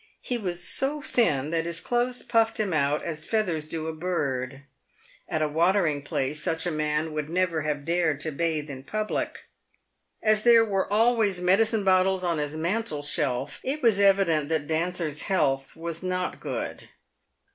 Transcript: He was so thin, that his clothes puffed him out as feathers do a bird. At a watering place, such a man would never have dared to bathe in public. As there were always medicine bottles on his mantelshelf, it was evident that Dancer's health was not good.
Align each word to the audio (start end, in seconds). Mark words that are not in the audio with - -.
He 0.23 0.35
was 0.39 0.67
so 0.67 0.99
thin, 0.99 1.51
that 1.51 1.67
his 1.67 1.79
clothes 1.79 2.23
puffed 2.23 2.59
him 2.59 2.73
out 2.73 3.03
as 3.03 3.23
feathers 3.23 3.67
do 3.67 3.85
a 3.85 3.93
bird. 3.93 4.63
At 5.29 5.43
a 5.43 5.47
watering 5.47 6.01
place, 6.01 6.41
such 6.41 6.65
a 6.65 6.71
man 6.71 7.13
would 7.13 7.29
never 7.29 7.61
have 7.61 7.85
dared 7.85 8.19
to 8.21 8.31
bathe 8.31 8.67
in 8.67 8.81
public. 8.81 9.43
As 10.23 10.41
there 10.41 10.65
were 10.65 10.91
always 10.91 11.39
medicine 11.39 11.83
bottles 11.83 12.23
on 12.23 12.39
his 12.39 12.55
mantelshelf, 12.55 13.59
it 13.63 13.83
was 13.83 13.99
evident 13.99 14.49
that 14.49 14.67
Dancer's 14.67 15.21
health 15.21 15.75
was 15.75 16.01
not 16.01 16.39
good. 16.39 16.89